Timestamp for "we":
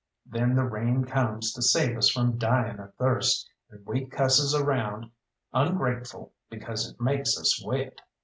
3.85-4.07